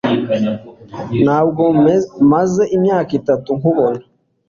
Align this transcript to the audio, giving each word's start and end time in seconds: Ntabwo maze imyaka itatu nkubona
Ntabwo 1.23 1.63
maze 2.31 2.63
imyaka 2.75 3.11
itatu 3.19 3.49
nkubona 3.57 4.03